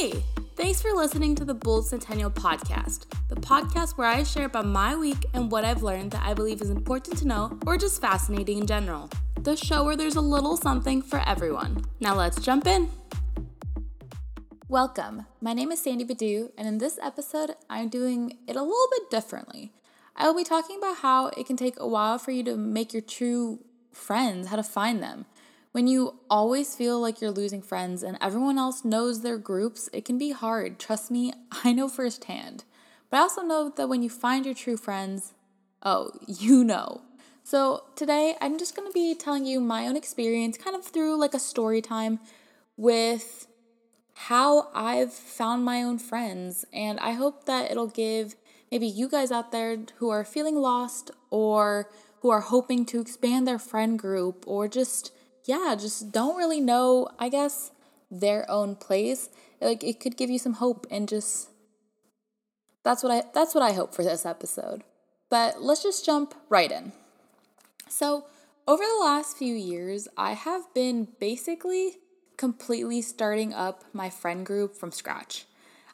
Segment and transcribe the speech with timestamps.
[0.00, 0.24] Hey,
[0.56, 4.96] thanks for listening to the Bold Centennial podcast, the podcast where I share about my
[4.96, 8.56] week and what I've learned that I believe is important to know or just fascinating
[8.56, 9.10] in general.
[9.42, 11.84] The show where there's a little something for everyone.
[12.00, 12.88] Now let's jump in.
[14.70, 15.26] Welcome.
[15.38, 19.10] My name is Sandy Baudoux, and in this episode, I'm doing it a little bit
[19.10, 19.74] differently.
[20.16, 22.94] I will be talking about how it can take a while for you to make
[22.94, 23.58] your true
[23.92, 25.26] friends, how to find them.
[25.72, 30.04] When you always feel like you're losing friends and everyone else knows their groups, it
[30.04, 30.80] can be hard.
[30.80, 31.32] Trust me,
[31.64, 32.64] I know firsthand.
[33.08, 35.32] But I also know that when you find your true friends,
[35.82, 37.02] oh, you know.
[37.44, 41.34] So today I'm just to be telling you my own experience, kind of through like
[41.34, 42.18] a story time
[42.76, 43.46] with
[44.14, 46.64] how I've found my own friends.
[46.72, 48.34] And I hope that it'll give
[48.72, 53.46] maybe you guys out there who are feeling lost or who are hoping to expand
[53.46, 55.12] their friend group or just
[55.50, 57.72] yeah, just don't really know, I guess,
[58.08, 59.28] their own place.
[59.60, 61.50] Like it could give you some hope and just
[62.84, 64.84] that's what I that's what I hope for this episode.
[65.28, 66.92] But let's just jump right in.
[67.88, 68.26] So,
[68.68, 71.98] over the last few years, I have been basically
[72.36, 75.46] completely starting up my friend group from scratch.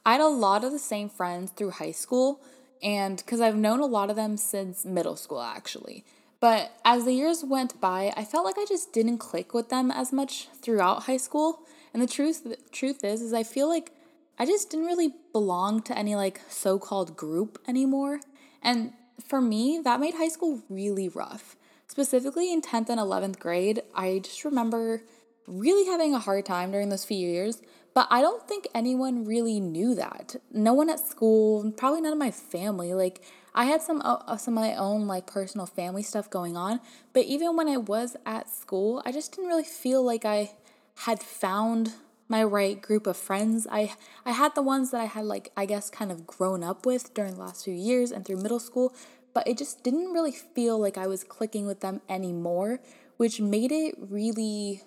[0.05, 2.43] I had a lot of the same friends through high school,
[2.83, 6.05] and because I've known a lot of them since middle school actually.
[6.41, 9.91] But as the years went by, I felt like I just didn't click with them
[9.91, 11.63] as much throughout high school.
[11.93, 13.93] And the truth the truth is is I feel like
[14.39, 18.21] I just didn't really belong to any like so-called group anymore.
[18.63, 18.93] And
[19.25, 21.57] for me, that made high school really rough.
[21.89, 25.03] Specifically in 10th and 11th grade, I just remember
[25.47, 27.63] really having a hard time during those few years,
[27.95, 30.37] but I don't think anyone really knew that.
[30.53, 32.93] No one at school, probably none of my family.
[32.93, 33.23] Like
[33.57, 36.79] I had some uh, some of my own like personal family stuff going on,
[37.15, 40.53] but even when I was at school, I just didn't really feel like I
[40.99, 41.95] had found
[42.29, 43.67] my right group of friends.
[43.71, 43.95] I
[44.27, 47.15] I had the ones that I had like I guess kind of grown up with
[47.15, 48.93] during the last few years and through middle school,
[49.33, 52.81] but it just didn't really feel like I was clicking with them anymore,
[53.17, 54.83] which made it really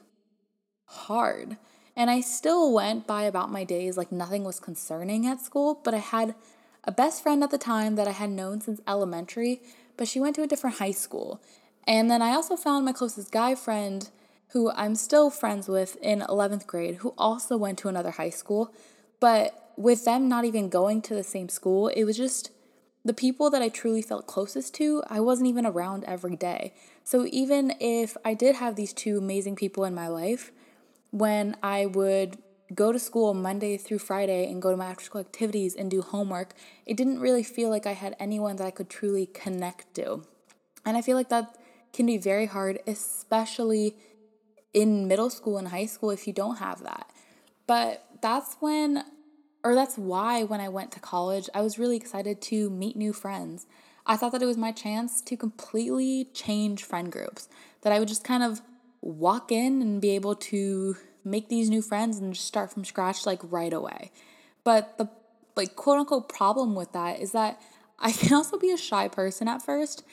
[0.86, 1.58] hard.
[1.96, 5.96] And I still went by about my days like nothing was concerning at school, but
[5.96, 6.36] I had
[6.84, 9.62] a best friend at the time that I had known since elementary,
[9.98, 11.42] but she went to a different high school.
[11.86, 14.10] And then I also found my closest guy friend,
[14.50, 18.74] who I'm still friends with in 11th grade, who also went to another high school.
[19.20, 22.52] But with them not even going to the same school, it was just
[23.06, 26.74] the people that I truly felt closest to, I wasn't even around every day.
[27.04, 30.52] So even if I did have these two amazing people in my life,
[31.12, 32.38] when I would
[32.74, 36.02] go to school Monday through Friday and go to my after school activities and do
[36.02, 36.54] homework,
[36.86, 40.24] it didn't really feel like I had anyone that I could truly connect to.
[40.86, 41.58] And I feel like that
[41.94, 43.96] can be very hard, especially
[44.74, 47.10] in middle school and high school if you don't have that.
[47.66, 49.04] But that's when,
[49.64, 53.14] or that's why when I went to college, I was really excited to meet new
[53.14, 53.66] friends.
[54.06, 57.48] I thought that it was my chance to completely change friend groups,
[57.82, 58.62] that I would just kind of
[59.02, 63.26] walk in and be able to make these new friends and just start from scratch
[63.26, 64.12] like right away.
[64.64, 65.10] But the
[65.56, 67.62] like quote unquote problem with that is that
[68.00, 70.04] I can also be a shy person at first.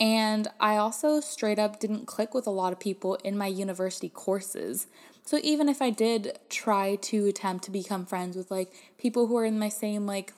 [0.00, 4.08] And I also straight up didn't click with a lot of people in my university
[4.08, 4.86] courses.
[5.24, 9.36] So even if I did try to attempt to become friends with like people who
[9.36, 10.32] are in my same like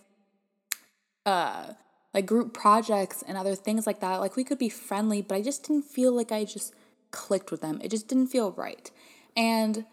[1.27, 1.75] uh
[2.13, 5.43] like group projects and other things like that, like we could be friendly, but I
[5.43, 6.75] just didn't feel like I just
[7.11, 7.81] clicked with them.
[7.83, 8.91] It just didn't feel right.
[9.37, 9.85] And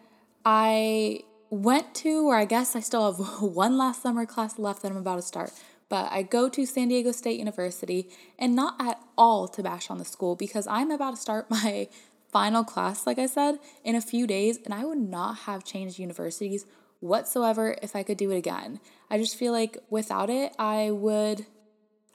[0.44, 4.90] I went to, or I guess I still have one last summer class left that
[4.90, 5.52] I'm about to start,
[5.88, 9.98] but I go to San Diego State University and not at all to bash on
[9.98, 11.88] the school because I'm about to start my
[12.32, 15.98] final class, like I said, in a few days, and I would not have changed
[15.98, 16.66] universities
[17.00, 18.80] whatsoever if I could do it again.
[19.08, 21.46] I just feel like without it, I would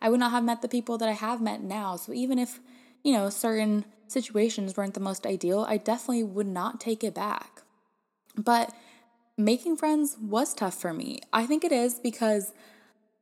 [0.04, 1.96] I would not have met the people that I have met now.
[1.96, 2.60] So even if,
[3.04, 7.63] you know, certain situations weren't the most ideal, I definitely would not take it back.
[8.36, 8.74] But
[9.38, 11.22] making friends was tough for me.
[11.32, 12.54] I think it is because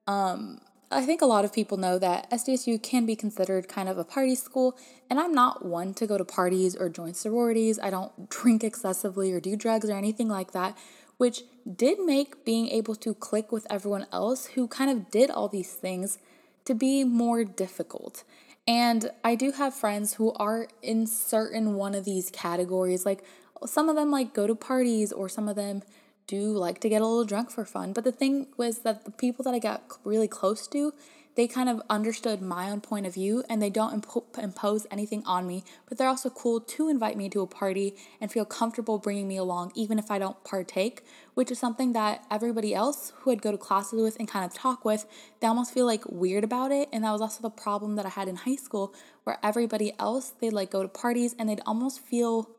[0.07, 0.59] um,
[0.89, 4.03] I think a lot of people know that SDSU can be considered kind of a
[4.03, 4.77] party school,
[5.09, 7.79] and I'm not one to go to parties or join sororities.
[7.79, 10.77] I don't drink excessively or do drugs or anything like that,
[11.17, 11.43] which
[11.75, 15.71] did make being able to click with everyone else who kind of did all these
[15.71, 16.19] things
[16.65, 18.23] to be more difficult.
[18.67, 23.05] And I do have friends who are in certain one of these categories.
[23.05, 23.23] Like
[23.65, 25.83] some of them like go to parties or some of them
[26.27, 27.93] do like to get a little drunk for fun.
[27.93, 30.93] But the thing was that the people that I got really close to,
[31.35, 35.23] they kind of understood my own point of view and they don't impo- impose anything
[35.25, 38.97] on me, but they're also cool to invite me to a party and feel comfortable
[38.97, 41.03] bringing me along, even if I don't partake,
[41.33, 44.53] which is something that everybody else who I'd go to classes with and kind of
[44.53, 45.05] talk with,
[45.39, 46.89] they almost feel like weird about it.
[46.91, 48.93] And that was also the problem that I had in high school,
[49.23, 52.49] where everybody else, they'd like go to parties and they'd almost feel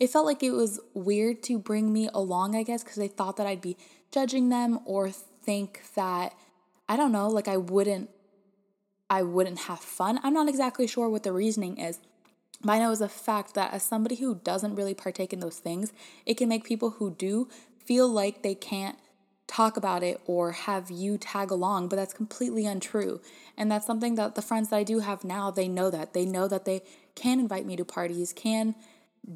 [0.00, 3.36] it felt like it was weird to bring me along, I guess, because they thought
[3.36, 3.76] that I'd be
[4.10, 6.34] judging them or think that
[6.88, 8.10] I don't know, like I wouldn't
[9.08, 10.20] I wouldn't have fun.
[10.22, 12.00] I'm not exactly sure what the reasoning is.
[12.62, 15.58] But I know it's a fact that as somebody who doesn't really partake in those
[15.58, 15.92] things,
[16.24, 17.48] it can make people who do
[17.84, 18.96] feel like they can't
[19.46, 23.20] talk about it or have you tag along, but that's completely untrue.
[23.56, 26.14] And that's something that the friends that I do have now, they know that.
[26.14, 26.82] They know that they
[27.14, 28.74] can invite me to parties, can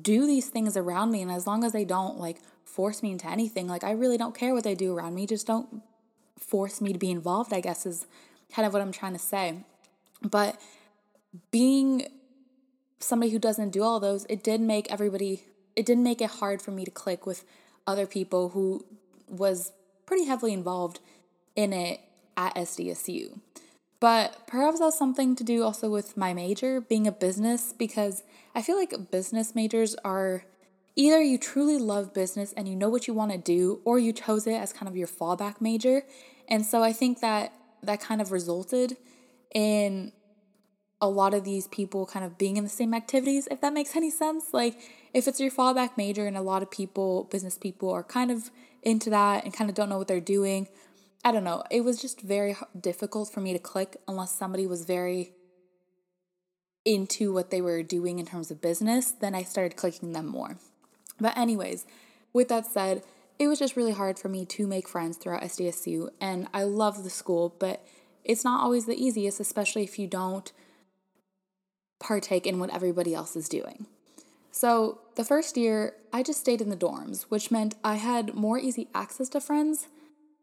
[0.02, 1.22] do these things around me.
[1.22, 4.36] And as long as they don't like force me into anything, like I really don't
[4.36, 5.82] care what they do around me, just don't
[6.38, 8.06] force me to be involved, I guess is
[8.52, 9.64] kind of what I'm trying to say.
[10.22, 10.60] But
[11.50, 12.06] being
[12.98, 15.44] somebody who doesn't do all those, it did make everybody,
[15.74, 17.44] it didn't make it hard for me to click with
[17.86, 18.84] other people who
[19.28, 19.72] was
[20.06, 21.00] pretty heavily involved
[21.54, 22.00] in it
[22.36, 23.40] at SDSU.
[23.98, 28.22] But perhaps that's something to do also with my major being a business because
[28.54, 30.44] I feel like business majors are
[30.96, 34.12] either you truly love business and you know what you want to do or you
[34.12, 36.02] chose it as kind of your fallback major.
[36.48, 37.52] And so I think that
[37.82, 38.96] that kind of resulted
[39.54, 40.12] in
[41.00, 43.94] a lot of these people kind of being in the same activities, if that makes
[43.94, 44.46] any sense.
[44.52, 44.78] Like,
[45.12, 48.50] if it's your fallback major and a lot of people, business people, are kind of
[48.82, 50.68] into that and kind of don't know what they're doing,
[51.26, 51.64] I don't know.
[51.72, 55.32] It was just very difficult for me to click unless somebody was very
[56.84, 59.10] into what they were doing in terms of business.
[59.10, 60.56] Then I started clicking them more.
[61.20, 61.84] But, anyways,
[62.32, 63.02] with that said,
[63.40, 66.10] it was just really hard for me to make friends throughout SDSU.
[66.20, 67.84] And I love the school, but
[68.22, 70.52] it's not always the easiest, especially if you don't
[71.98, 73.86] partake in what everybody else is doing.
[74.52, 78.60] So, the first year, I just stayed in the dorms, which meant I had more
[78.60, 79.88] easy access to friends,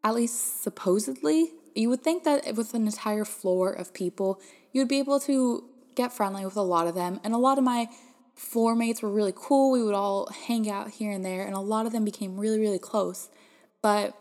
[0.03, 1.51] at least supposedly.
[1.75, 4.39] You would think that with an entire floor of people,
[4.71, 5.63] you'd be able to
[5.95, 7.19] get friendly with a lot of them.
[7.23, 7.87] And a lot of my
[8.35, 9.71] floor mates were really cool.
[9.71, 12.59] We would all hang out here and there, and a lot of them became really,
[12.59, 13.29] really close.
[13.81, 14.17] But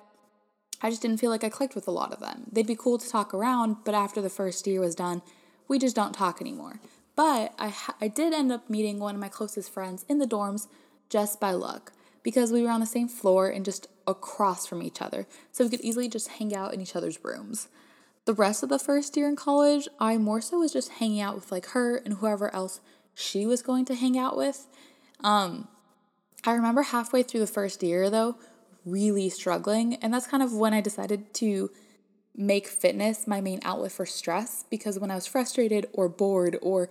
[0.80, 2.46] I just didn't feel like I clicked with a lot of them.
[2.50, 5.22] They'd be cool to talk around, but after the first year was done,
[5.68, 6.80] we just don't talk anymore.
[7.14, 10.66] But I, I did end up meeting one of my closest friends in the dorms
[11.08, 11.92] just by luck
[12.22, 15.26] because we were on the same floor and just across from each other.
[15.50, 17.68] So we could easily just hang out in each other's rooms.
[18.24, 21.34] The rest of the first year in college, I more so was just hanging out
[21.34, 22.80] with like her and whoever else
[23.14, 24.68] she was going to hang out with.
[25.22, 25.68] Um,
[26.44, 28.36] I remember halfway through the first year though,
[28.84, 29.96] really struggling.
[29.96, 31.70] And that's kind of when I decided to
[32.34, 36.88] make fitness my main outlet for stress because when I was frustrated or bored or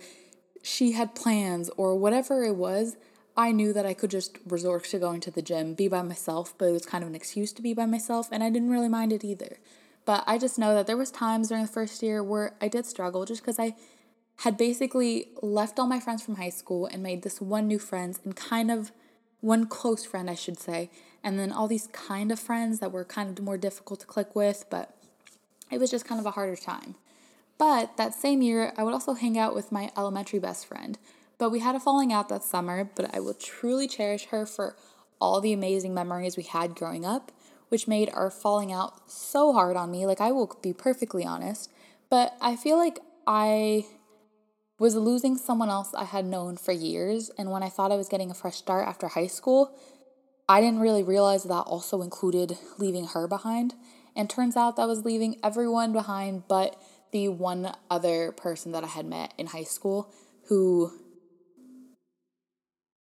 [0.62, 2.96] she had plans or whatever it was,
[3.36, 6.54] I knew that I could just resort to going to the gym, be by myself,
[6.58, 8.88] but it was kind of an excuse to be by myself and I didn't really
[8.88, 9.58] mind it either.
[10.04, 12.86] But I just know that there was times during the first year where I did
[12.86, 13.74] struggle just because I
[14.38, 18.20] had basically left all my friends from high school and made this one new friends
[18.24, 18.90] and kind of
[19.40, 20.90] one close friend, I should say,
[21.22, 24.34] and then all these kind of friends that were kind of more difficult to click
[24.34, 24.96] with, but
[25.70, 26.96] it was just kind of a harder time.
[27.58, 30.98] But that same year, I would also hang out with my elementary best friend.
[31.42, 34.76] But we had a falling out that summer, but I will truly cherish her for
[35.20, 37.32] all the amazing memories we had growing up,
[37.68, 40.06] which made our falling out so hard on me.
[40.06, 41.68] Like, I will be perfectly honest,
[42.08, 43.86] but I feel like I
[44.78, 47.28] was losing someone else I had known for years.
[47.36, 49.76] And when I thought I was getting a fresh start after high school,
[50.48, 53.74] I didn't really realize that also included leaving her behind.
[54.14, 56.80] And turns out that was leaving everyone behind but
[57.10, 60.08] the one other person that I had met in high school
[60.44, 60.92] who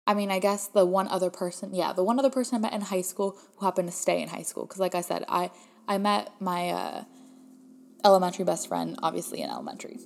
[0.08, 2.74] I mean, I guess the one other person, yeah, the one other person I met
[2.74, 4.66] in high school who happened to stay in high school.
[4.66, 5.52] Because, like I said, I
[5.88, 7.04] I met my uh,
[8.04, 10.00] elementary best friend obviously in elementary.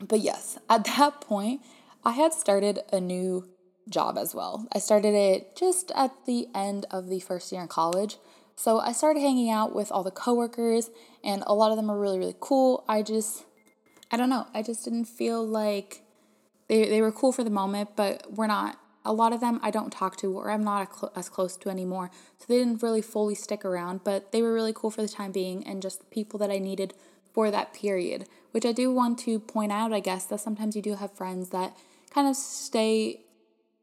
[0.00, 1.62] But yes, at that point,
[2.04, 3.48] I had started a new
[3.88, 4.66] job as well.
[4.72, 8.16] I started it just at the end of the first year in college.
[8.56, 10.90] So I started hanging out with all the coworkers,
[11.22, 12.84] and a lot of them are really, really cool.
[12.88, 13.44] I just,
[14.10, 16.02] I don't know, I just didn't feel like
[16.68, 18.78] they, they were cool for the moment, but we're not.
[19.06, 22.10] A lot of them I don't talk to or I'm not as close to anymore.
[22.38, 25.32] So they didn't really fully stick around, but they were really cool for the time
[25.32, 26.92] being and just people that I needed
[27.32, 28.26] for that period.
[28.50, 31.50] Which I do want to point out, I guess, that sometimes you do have friends
[31.50, 31.76] that
[32.12, 33.20] kind of stay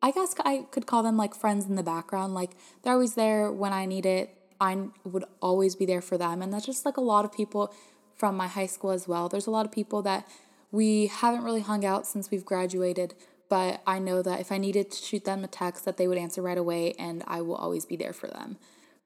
[0.03, 2.34] I guess I could call them like friends in the background.
[2.34, 2.51] Like
[2.82, 4.38] they're always there when I need it.
[4.60, 6.42] I would always be there for them.
[6.42, 7.74] And that's just like a lot of people
[8.13, 9.30] from my high school as well.
[9.30, 10.27] There's a lot of people that
[10.72, 13.13] we haven't really hung out since we've graduated,
[13.54, 16.18] but I know that if I needed to shoot them a text that they would
[16.18, 18.58] answer right away and I will always be there for them.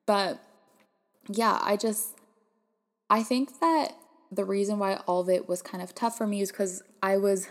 [0.06, 0.42] But
[1.28, 2.16] yeah, I just
[3.10, 3.98] I think that
[4.32, 7.18] the reason why all of it was kind of tough for me is cuz I
[7.18, 7.50] was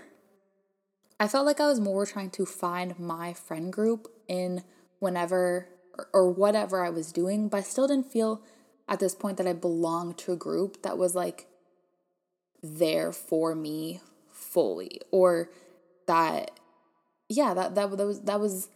[1.20, 4.64] I felt like I was more trying to find my friend group in
[4.98, 8.40] whenever or, or whatever I was doing, but I still didn't feel
[8.88, 11.46] at this point that I belonged to a group that was like
[12.62, 14.00] there for me
[14.30, 15.50] fully or
[16.06, 16.52] that
[17.28, 18.68] yeah that that, that was that was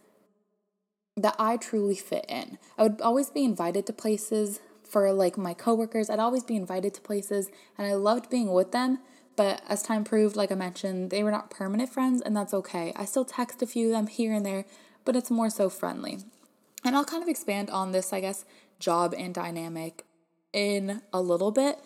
[1.17, 2.57] that I truly fit in.
[2.77, 6.09] I would always be invited to places for like my coworkers.
[6.09, 8.99] I'd always be invited to places and I loved being with them,
[9.35, 12.93] but as time proved like I mentioned, they were not permanent friends and that's okay.
[12.95, 14.65] I still text a few of them here and there,
[15.05, 16.19] but it's more so friendly.
[16.83, 18.45] And I'll kind of expand on this, I guess,
[18.79, 20.05] job and dynamic
[20.51, 21.79] in a little bit.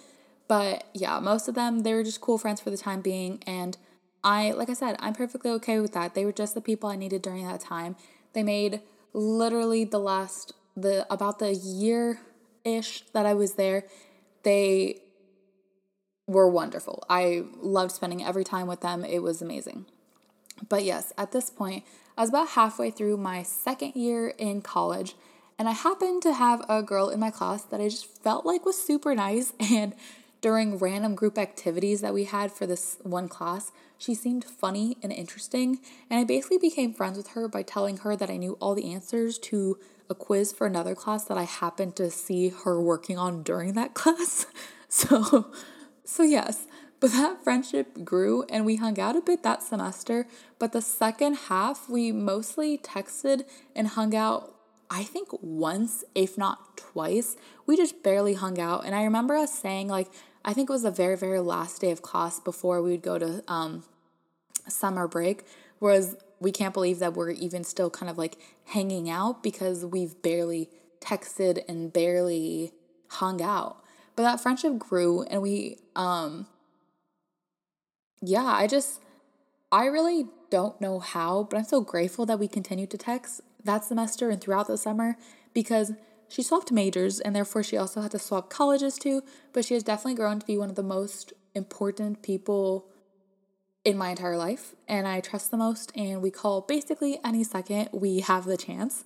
[0.47, 3.41] But yeah, most of them, they were just cool friends for the time being.
[3.45, 3.77] And
[4.25, 6.15] I, like I said, I'm perfectly okay with that.
[6.15, 7.95] They were just the people I needed during that time.
[8.33, 8.81] They made
[9.13, 12.19] literally the last, the about the year
[12.63, 13.85] ish that I was there,
[14.41, 15.01] they
[16.27, 17.03] were wonderful.
[17.07, 19.05] I loved spending every time with them.
[19.05, 19.85] It was amazing.
[20.67, 21.83] But yes, at this point,
[22.17, 25.15] I was about halfway through my second year in college,
[25.59, 28.65] and I happened to have a girl in my class that I just felt like
[28.65, 29.53] was super nice.
[29.59, 29.93] And
[30.41, 35.11] during random group activities that we had for this one class, she seemed funny and
[35.11, 35.79] interesting.
[36.09, 38.93] And I basically became friends with her by telling her that I knew all the
[38.93, 43.43] answers to a quiz for another class that I happened to see her working on
[43.43, 44.45] during that class.
[44.87, 45.51] So,
[46.03, 46.67] so yes,
[46.99, 50.27] but that friendship grew and we hung out a bit that semester.
[50.59, 54.55] But the second half, we mostly texted and hung out,
[54.89, 57.35] I think once, if not twice.
[57.65, 58.85] We just barely hung out.
[58.85, 60.09] And I remember us saying, like,
[60.45, 63.17] I think it was the very, very last day of class before we would go
[63.17, 63.83] to um,
[64.67, 65.43] summer break,
[65.79, 70.21] whereas we can't believe that we're even still kind of like hanging out because we've
[70.21, 72.71] barely texted and barely
[73.09, 73.83] hung out.
[74.15, 76.47] But that friendship grew and we um
[78.21, 79.01] yeah, I just,
[79.71, 83.83] I really don't know how, but I'm so grateful that we continued to text that
[83.83, 85.17] semester and throughout the summer
[85.53, 85.91] because
[86.27, 89.21] she swapped majors and therefore she also had to swap colleges too.
[89.53, 92.87] But she has definitely grown to be one of the most important people
[93.83, 95.91] in my entire life and I trust the most.
[95.95, 99.05] And we call basically any second we have the chance.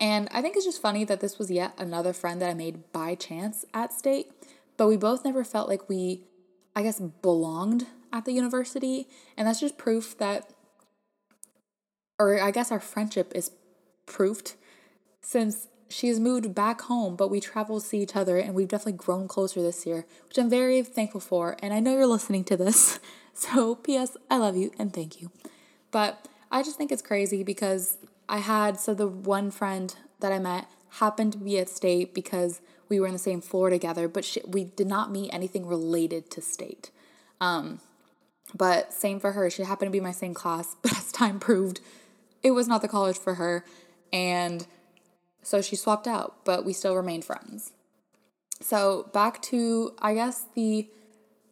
[0.00, 2.92] And I think it's just funny that this was yet another friend that I made
[2.92, 4.32] by chance at state,
[4.76, 6.24] but we both never felt like we,
[6.74, 9.06] I guess, belonged at the university.
[9.36, 10.50] And that's just proof that,
[12.18, 13.52] or I guess our friendship is
[14.06, 14.56] proofed
[15.20, 18.94] since she's moved back home, but we travel to see each other and we've definitely
[18.94, 21.56] grown closer this year, which I'm very thankful for.
[21.62, 22.98] And I know you're listening to this.
[23.34, 25.30] So, P.S., I love you and thank you.
[25.90, 27.96] But I just think it's crazy because
[28.28, 32.60] I had, so the one friend that I met happened to be at state because
[32.90, 36.30] we were in the same floor together, but she, we did not meet anything related
[36.32, 36.90] to state.
[37.40, 37.80] Um,
[38.54, 39.48] but same for her.
[39.48, 41.80] She happened to be my same class, but as time proved,
[42.42, 43.64] it was not the college for her.
[44.12, 44.66] And
[45.42, 47.72] so she swapped out, but we still remained friends.
[48.60, 50.88] So back to, I guess, the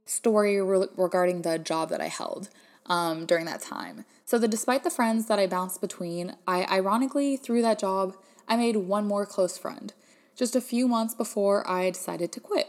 [0.04, 2.49] story re- regarding the job that I held
[2.87, 4.04] um, during that time.
[4.25, 8.16] So, the, despite the friends that I bounced between, I ironically, through that job,
[8.49, 9.92] I made one more close friend
[10.37, 12.68] just a few months before I decided to quit.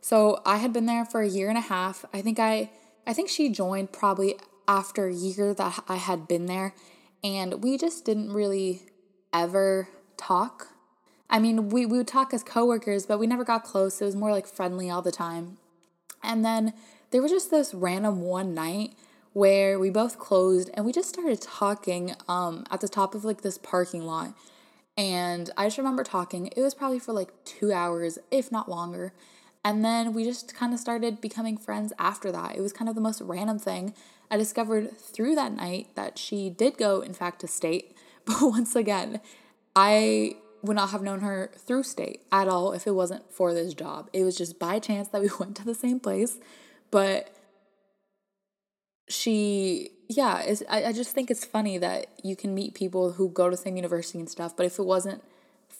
[0.00, 2.04] So, I had been there for a year and a half.
[2.12, 2.70] I think I
[3.06, 4.36] I think she joined probably
[4.66, 6.74] after a year that I had been there,
[7.22, 8.82] and we just didn't really
[9.32, 9.88] ever
[10.20, 10.68] talk.
[11.28, 14.00] I mean, we, we would talk as coworkers, but we never got close.
[14.00, 15.58] It was more like friendly all the time.
[16.22, 16.74] And then
[17.10, 18.94] there was just this random one night
[19.32, 23.42] where we both closed and we just started talking um, at the top of like
[23.42, 24.34] this parking lot.
[24.96, 26.48] And I just remember talking.
[26.48, 29.12] It was probably for like two hours, if not longer.
[29.64, 32.56] And then we just kind of started becoming friends after that.
[32.56, 33.94] It was kind of the most random thing.
[34.30, 37.96] I discovered through that night that she did go, in fact, to state.
[38.26, 39.20] But once again,
[39.74, 43.72] I would not have known her through state at all if it wasn't for this
[43.72, 44.10] job.
[44.12, 46.38] It was just by chance that we went to the same place.
[46.90, 47.34] But
[49.08, 53.48] she, yeah, I, I just think it's funny that you can meet people who go
[53.48, 54.56] to the same university and stuff.
[54.56, 55.22] But if it wasn't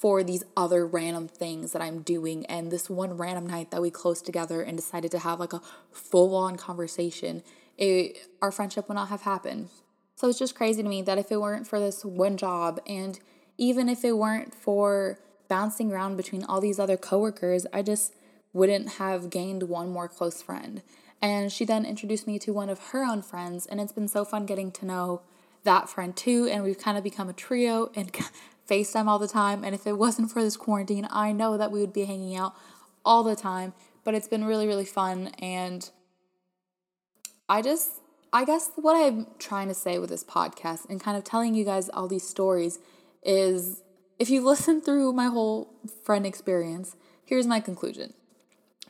[0.01, 2.47] for these other random things that I'm doing.
[2.47, 5.61] And this one random night that we closed together and decided to have like a
[5.93, 7.43] full on conversation,
[7.77, 9.69] it, our friendship would not have happened.
[10.17, 13.21] So it's just crazy to me that if it weren't for this one job and
[13.61, 18.15] even if it weren't for bouncing around between all these other coworkers, I just
[18.55, 20.83] wouldn't have gained one more close friend.
[21.21, 24.25] And she then introduced me to one of her own friends, and it's been so
[24.25, 25.21] fun getting to know
[25.65, 26.49] that friend too.
[26.51, 28.11] And we've kind of become a trio and
[28.69, 29.63] FaceTime all the time.
[29.63, 32.55] And if it wasn't for this quarantine, I know that we would be hanging out
[33.05, 33.75] all the time.
[34.05, 35.27] But it's been really, really fun.
[35.39, 35.91] And
[37.47, 37.91] I just,
[38.33, 41.67] I guess what I'm trying to say with this podcast and kind of telling you
[41.67, 42.79] guys all these stories
[43.23, 43.83] is
[44.19, 45.75] if you listen through my whole
[46.05, 48.15] friend experience, here's my conclusion.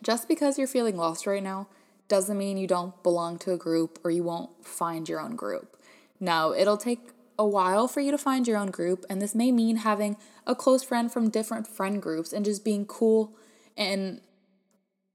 [0.02, 1.68] Just because you're feeling lost right now
[2.08, 5.76] doesn't mean you don't belong to a group or you won't find your own group.
[6.18, 9.50] No, it'll take a while for you to find your own group, and this may
[9.50, 13.34] mean having a close friend from different friend groups and just being cool
[13.78, 14.20] and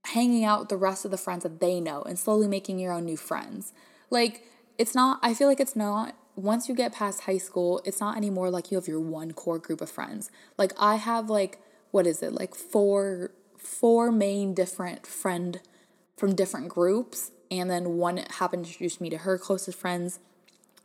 [0.07, 2.91] hanging out with the rest of the friends that they know and slowly making your
[2.91, 3.73] own new friends.
[4.09, 4.43] Like,
[4.77, 8.17] it's not, I feel like it's not, once you get past high school, it's not
[8.17, 10.29] anymore like you have your one core group of friends.
[10.57, 11.59] Like, I have like,
[11.91, 15.61] what is it, like four, four main different friend
[16.17, 17.31] from different groups.
[17.49, 20.19] And then one happened to introduce me to her closest friends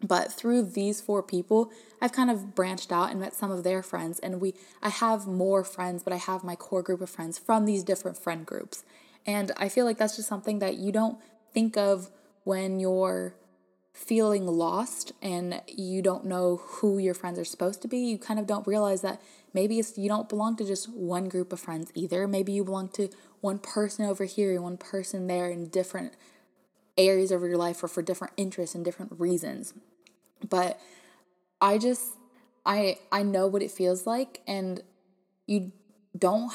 [0.02, 3.82] but through these four people, I've kind of branched out and met some of their
[3.82, 7.38] friends and we I have more friends, but I have my core group of friends
[7.38, 8.82] from these different friend groups.
[9.26, 11.18] And I feel like that's just something that you don't
[11.52, 12.10] think of
[12.44, 13.34] when you're
[13.92, 17.98] feeling lost and you don't know who your friends are supposed to be.
[17.98, 19.20] You kind of don't realize that
[19.52, 22.26] maybe it's you don't belong to just one group of friends either.
[22.26, 23.08] Maybe you belong to
[23.40, 26.14] one person over here and one person there in different
[26.96, 29.74] areas of your life or for different interests and different reasons.
[30.48, 30.80] But
[31.60, 32.12] I just
[32.64, 34.82] I I know what it feels like and
[35.46, 35.72] you
[36.16, 36.52] don't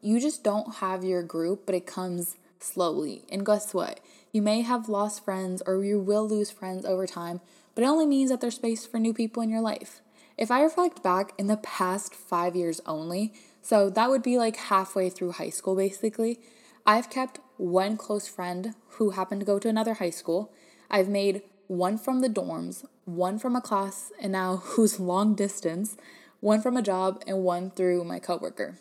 [0.00, 3.24] you just don't have your group, but it comes slowly.
[3.30, 4.00] And guess what?
[4.32, 7.40] You may have lost friends or you will lose friends over time,
[7.74, 10.00] but it only means that there's space for new people in your life.
[10.36, 13.32] If I reflect back in the past 5 years only,
[13.62, 16.40] so that would be like halfway through high school basically,
[16.86, 20.52] I've kept one close friend who happened to go to another high school.
[20.90, 25.96] I've made one from the dorms, one from a class, and now who's long distance,
[26.40, 28.78] one from a job, and one through my coworker.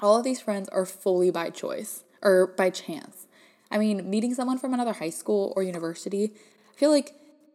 [0.00, 3.19] All of these friends are fully by choice or by chance.
[3.70, 6.32] I mean, meeting someone from another high school or university,
[6.74, 7.14] I feel like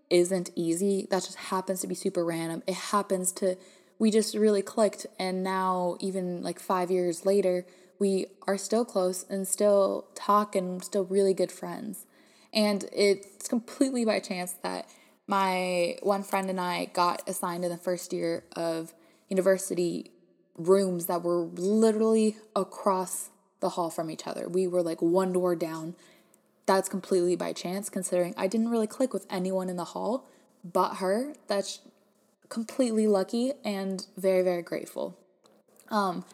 [0.09, 1.07] isn't easy.
[1.09, 2.63] That just happens to be super random.
[2.67, 3.57] It happens to,
[3.99, 5.05] we just really clicked.
[5.19, 7.65] And now, even like five years later,
[7.99, 12.05] we are still close and still talk and still really good friends.
[12.53, 14.87] And it's completely by chance that
[15.27, 18.93] my one friend and I got assigned in the first year of
[19.27, 20.11] university
[20.57, 23.29] rooms that were literally across
[23.65, 24.47] the hall from each other.
[24.47, 25.95] We were like one door down.
[26.67, 30.25] That's completely by chance, considering I didn't really click with anyone in the hall
[30.63, 31.33] but her.
[31.47, 31.79] That's
[32.49, 35.17] completely lucky and very, very grateful.
[35.89, 36.25] Um,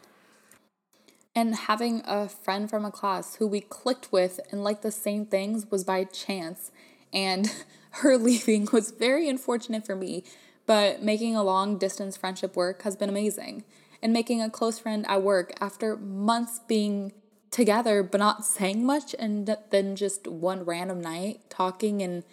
[1.34, 5.26] and having a friend from a class who we clicked with and liked the same
[5.26, 6.70] things was by chance.
[7.12, 7.52] And
[7.90, 10.24] her leaving was very unfortunate for me,
[10.66, 13.64] but making a long distance friendship work has been amazing.
[14.02, 17.12] And making a close friend at work after months being
[17.52, 22.24] together but not saying much, and then just one random night talking and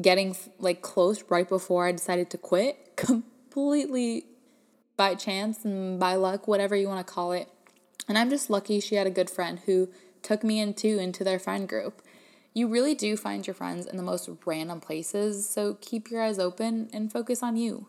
[0.00, 4.26] getting like close right before I decided to quit completely
[4.96, 7.48] by chance and by luck, whatever you want to call it
[8.10, 9.88] and I'm just lucky she had a good friend who
[10.20, 12.02] took me into into their friend group.
[12.52, 16.40] You really do find your friends in the most random places, so keep your eyes
[16.40, 17.86] open and focus on you.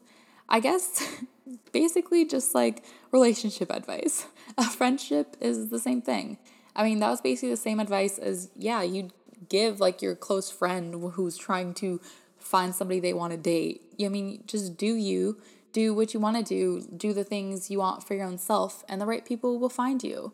[0.48, 1.04] I guess
[1.72, 4.26] basically just like relationship advice.
[4.58, 6.38] A friendship is the same thing.
[6.76, 9.14] I mean, that was basically the same advice as yeah, you'd
[9.50, 12.00] give like your close friend who's trying to
[12.38, 13.82] find somebody they want to date.
[14.04, 15.38] I mean, just do you
[15.72, 18.84] do what you want to do, do the things you want for your own self,
[18.90, 20.34] and the right people will find you.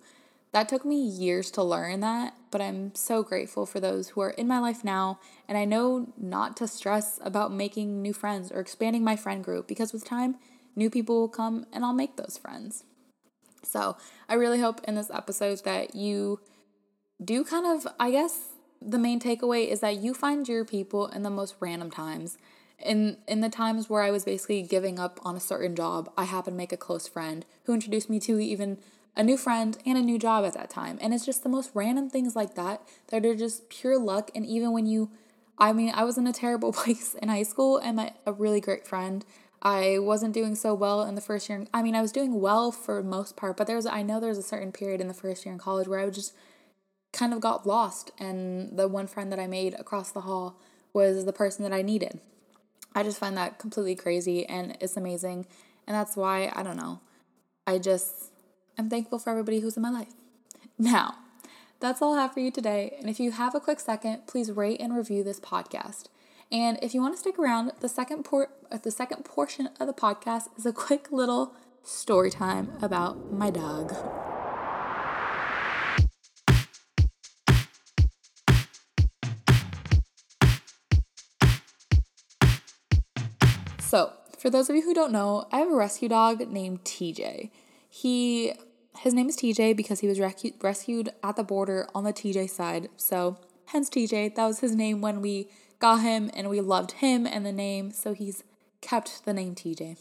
[0.51, 4.31] That took me years to learn that, but I'm so grateful for those who are
[4.31, 8.59] in my life now, and I know not to stress about making new friends or
[8.59, 10.37] expanding my friend group because with time,
[10.77, 12.85] new people will come and I'll make those friends.
[13.63, 13.97] So,
[14.29, 16.39] I really hope in this episode that you
[17.21, 18.49] do kind of, I guess,
[18.81, 22.37] the main takeaway is that you find your people in the most random times
[22.79, 26.25] in in the times where I was basically giving up on a certain job, I
[26.25, 28.77] happened to make a close friend who introduced me to even
[29.15, 30.99] a new friend and a new job at that time.
[31.01, 34.29] And it's just the most random things like that that are just pure luck.
[34.35, 35.09] And even when you,
[35.57, 38.61] I mean, I was in a terrible place in high school and met a really
[38.61, 39.25] great friend.
[39.61, 41.65] I wasn't doing so well in the first year.
[41.73, 44.43] I mean, I was doing well for most part, but there's I know there's a
[44.43, 46.33] certain period in the first year in college where I just
[47.11, 48.11] kind of got lost.
[48.19, 50.59] And the one friend that I made across the hall
[50.93, 52.19] was the person that I needed.
[52.93, 55.47] I just find that completely crazy and it's amazing.
[55.85, 56.99] And that's why, I don't know,
[57.65, 58.31] I just,
[58.77, 60.13] I'm thankful for everybody who's in my life.
[60.77, 61.15] Now,
[61.79, 62.95] that's all I have for you today.
[62.99, 66.05] And if you have a quick second, please rate and review this podcast.
[66.51, 69.87] And if you want to stick around, the second por- uh, the second portion of
[69.87, 73.93] the podcast is a quick little story time about my dog.
[83.79, 87.51] So, for those of you who don't know, I have a rescue dog named TJ.
[87.89, 88.53] He
[88.99, 92.49] his name is TJ because he was rescued rescued at the border on the TJ
[92.49, 92.87] side.
[92.95, 94.35] So, hence TJ.
[94.35, 95.49] That was his name when we
[95.79, 98.43] got him and we loved him and the name, so he's
[98.81, 99.97] kept the name TJ.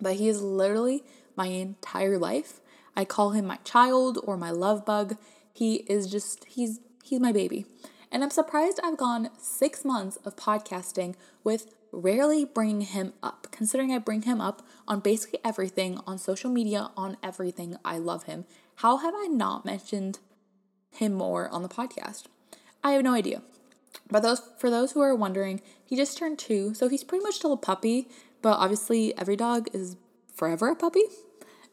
[0.00, 1.04] But he is literally
[1.36, 2.60] my entire life.
[2.96, 5.16] I call him my child or my love bug.
[5.52, 7.66] He is just he's he's my baby.
[8.10, 13.90] And I'm surprised I've gone 6 months of podcasting with rarely bringing him up, considering
[13.90, 17.76] I bring him up on basically everything on social media, on everything.
[17.84, 18.44] I love him.
[18.76, 20.18] How have I not mentioned
[20.90, 22.24] him more on the podcast?
[22.84, 23.42] I have no idea.
[24.12, 27.36] But those for those who are wondering, he just turned 2, so he's pretty much
[27.36, 28.08] still a puppy,
[28.42, 29.96] but obviously every dog is
[30.32, 31.04] forever a puppy.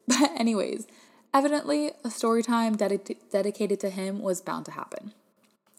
[0.07, 0.87] But anyways,
[1.35, 5.13] evidently a story time ded- dedicated to him was bound to happen.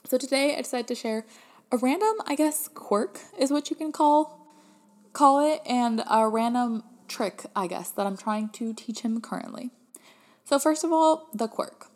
[0.07, 1.27] So today I decided to share
[1.73, 4.47] a random, I guess, quirk is what you can call
[5.13, 9.71] call it, and a random trick, I guess, that I'm trying to teach him currently.
[10.45, 11.89] So first of all, the quirk.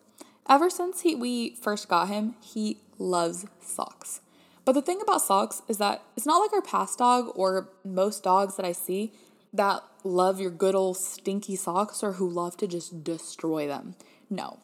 [0.49, 4.21] Ever since he we first got him, he loves socks.
[4.65, 8.23] But the thing about socks is that it's not like our past dog or most
[8.23, 9.13] dogs that I see
[9.53, 13.95] that love your good old stinky socks or who love to just destroy them.
[14.31, 14.59] No.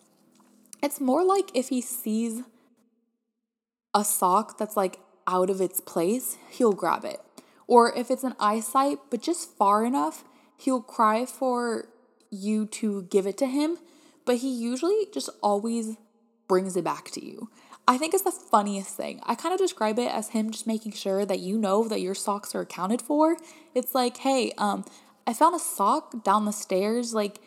[0.83, 2.43] It's more like if he sees
[3.95, 7.21] a sock that's like out of its place, he'll grab it.
[7.67, 10.25] Or if it's an eyesight, but just far enough,
[10.57, 11.89] he'll cry for
[12.31, 13.79] you to give it to him,
[14.25, 15.97] but he usually just always
[16.49, 17.49] brings it back to you.
[17.91, 19.19] I think it's the funniest thing.
[19.25, 22.15] I kind of describe it as him just making sure that you know that your
[22.15, 23.37] socks are accounted for.
[23.75, 24.85] It's like, hey, um,
[25.27, 27.15] I found a sock down the stairs.
[27.15, 27.41] Like,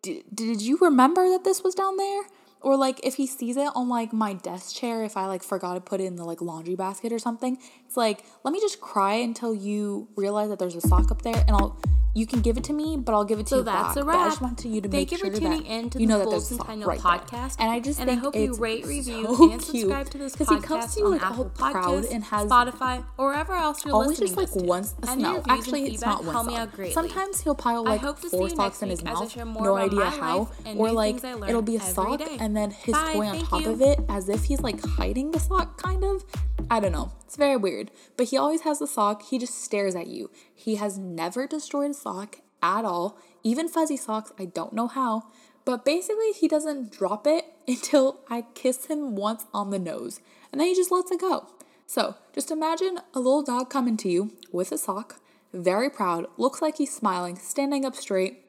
[0.00, 2.22] did, did you remember that this was down there?
[2.60, 5.74] Or like if he sees it on like my desk chair, if I like forgot
[5.74, 8.80] to put it in the like laundry basket or something, it's like, let me just
[8.80, 11.76] cry until you realize that there's a sock up there and I'll
[12.14, 14.02] you can give it to me, but I'll give it to so you that's back.
[14.02, 15.90] a But I just want you to Thank make you sure for tuning that in
[15.90, 17.56] to you the know that there's a and right podcast.
[17.56, 17.66] there.
[17.66, 20.54] And I just and I hope you rate, review, so and subscribe to this podcast
[20.60, 23.94] he comes to you on like Apple Podcasts, and has Spotify, or wherever else you're
[23.94, 26.94] always listening just like once Any no actually it's not help me out greatly.
[26.94, 30.48] sometimes he'll pile like four socks in his week as I mouth no idea how
[30.76, 33.66] or like things I learn it'll be a sock and then his toy on top
[33.66, 36.24] of it as if he's like hiding the sock kind of.
[36.72, 37.10] I don't know.
[37.24, 37.90] It's very weird.
[38.16, 39.22] But he always has the sock.
[39.22, 43.96] he just stares at you he has never destroyed a sock at all even fuzzy
[43.96, 45.22] socks i don't know how
[45.64, 50.20] but basically he doesn't drop it until i kiss him once on the nose
[50.52, 51.46] and then he just lets it go
[51.86, 55.20] so just imagine a little dog coming to you with a sock
[55.52, 58.44] very proud looks like he's smiling standing up straight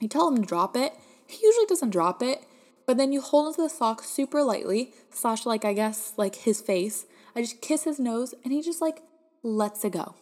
[0.00, 0.92] you tell him to drop it.
[1.26, 2.44] He usually doesn't drop it,
[2.86, 6.60] but then you hold onto the sock super lightly, slash like I guess like his
[6.60, 7.06] face.
[7.34, 9.02] I just kiss his nose and he just like
[9.42, 10.14] lets it go.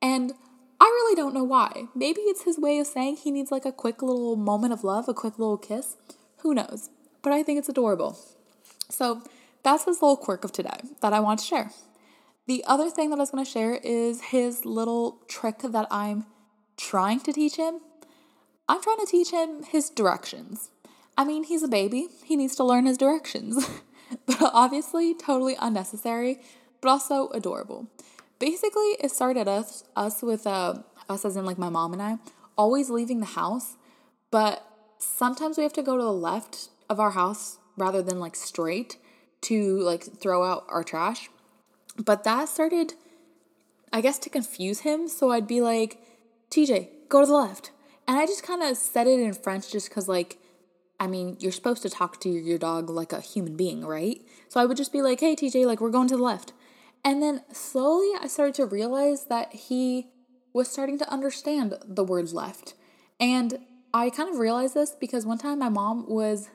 [0.00, 0.32] And
[0.88, 1.84] really don't know why.
[1.94, 5.08] Maybe it's his way of saying he needs like a quick little moment of love,
[5.08, 5.96] a quick little kiss.
[6.38, 6.90] Who knows?
[7.22, 8.18] But I think it's adorable.
[8.88, 9.22] So
[9.62, 11.70] that's his little quirk of today that I want to share.
[12.46, 16.26] The other thing that I was going to share is his little trick that I'm
[16.76, 17.80] trying to teach him.
[18.68, 20.70] I'm trying to teach him his directions.
[21.16, 23.68] I mean, he's a baby, he needs to learn his directions.
[24.26, 26.40] but obviously, totally unnecessary,
[26.80, 27.88] but also adorable.
[28.38, 32.18] Basically, it started us us with uh, us as in like my mom and I
[32.56, 33.76] always leaving the house,
[34.30, 34.64] but
[34.98, 38.96] sometimes we have to go to the left of our house rather than like straight
[39.42, 41.28] to like throw out our trash.
[41.96, 42.94] But that started
[43.92, 45.98] I guess to confuse him, so I'd be like,
[46.50, 47.72] "TJ, go to the left."
[48.06, 50.38] And I just kind of said it in French just cuz like
[51.00, 54.20] I mean, you're supposed to talk to your dog like a human being, right?
[54.48, 56.52] So I would just be like, hey, TJ, like, we're going to the left.
[57.04, 60.08] And then slowly I started to realize that he
[60.52, 62.74] was starting to understand the word left.
[63.20, 63.60] And
[63.92, 66.50] I kind of realized this because one time my mom was,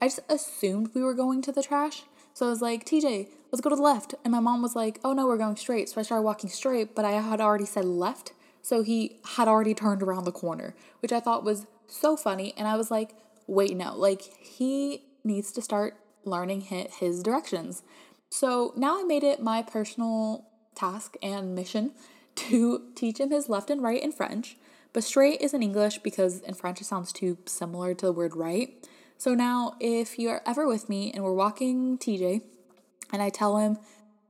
[0.00, 2.02] I just assumed we were going to the trash.
[2.32, 4.14] So I was like, TJ, let's go to the left.
[4.24, 5.88] And my mom was like, oh no, we're going straight.
[5.88, 8.32] So I started walking straight, but I had already said left.
[8.62, 12.54] So he had already turned around the corner, which I thought was so funny.
[12.56, 13.14] And I was like,
[13.46, 17.82] wait, no, like he needs to start learning his directions.
[18.30, 21.92] So now I made it my personal task and mission
[22.36, 24.56] to teach him his left and right in French,
[24.92, 28.36] but straight is in English because in French it sounds too similar to the word
[28.36, 28.86] right.
[29.20, 32.40] So now, if you're ever with me and we're walking TJ,
[33.12, 33.78] and I tell him,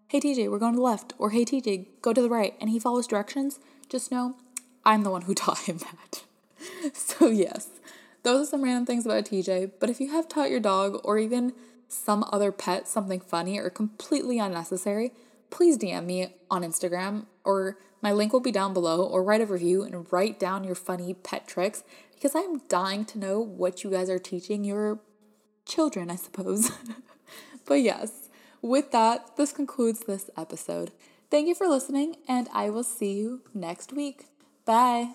[0.08, 2.70] hey TJ, we're going to the left, or hey TJ, go to the right, and
[2.70, 4.36] he follows directions, just know
[4.86, 6.22] I'm the one who taught him that.
[6.94, 7.68] so, yes,
[8.22, 11.18] those are some random things about TJ, but if you have taught your dog or
[11.18, 11.52] even
[11.88, 15.12] some other pet something funny or completely unnecessary,
[15.50, 19.46] please DM me on Instagram or my link will be down below or write a
[19.46, 21.82] review and write down your funny pet tricks
[22.14, 25.00] because I'm dying to know what you guys are teaching your
[25.64, 26.70] children, I suppose.
[27.64, 28.28] but yes,
[28.60, 30.92] with that, this concludes this episode.
[31.30, 34.26] Thank you for listening, and I will see you next week.
[34.64, 35.12] Bye.